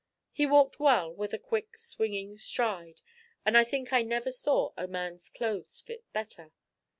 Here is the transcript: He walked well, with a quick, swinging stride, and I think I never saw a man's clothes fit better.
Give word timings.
He 0.31 0.47
walked 0.47 0.79
well, 0.79 1.13
with 1.13 1.31
a 1.31 1.37
quick, 1.37 1.77
swinging 1.77 2.35
stride, 2.35 3.03
and 3.45 3.55
I 3.55 3.63
think 3.63 3.93
I 3.93 4.01
never 4.01 4.31
saw 4.31 4.71
a 4.75 4.87
man's 4.87 5.29
clothes 5.29 5.79
fit 5.81 6.11
better. 6.11 6.51